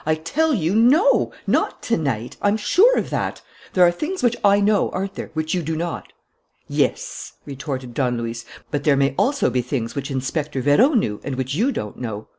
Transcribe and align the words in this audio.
"I 0.03 0.15
tell 0.15 0.51
you 0.55 0.75
no! 0.75 1.31
Not 1.45 1.83
to 1.83 1.95
night. 1.95 2.35
I'm 2.41 2.57
sure 2.57 2.97
of 2.97 3.11
that. 3.11 3.43
There 3.73 3.85
are 3.85 3.91
things 3.91 4.23
which 4.23 4.35
I 4.43 4.59
know, 4.59 4.89
aren't 4.89 5.13
there, 5.13 5.29
which 5.35 5.53
you 5.53 5.61
do 5.61 5.75
not?" 5.75 6.11
"Yes," 6.67 7.33
retorted 7.45 7.93
Don 7.93 8.17
Luis, 8.17 8.43
"but 8.71 8.83
there 8.83 8.97
may 8.97 9.13
also 9.15 9.51
be 9.51 9.61
things 9.61 9.93
which 9.93 10.09
Inspector 10.09 10.59
Vérot 10.59 10.97
knew 10.97 11.21
and 11.23 11.35
which 11.35 11.53
you 11.53 11.71
don't 11.71 11.97
know. 11.99 12.25